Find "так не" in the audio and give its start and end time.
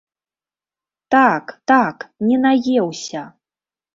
1.73-2.37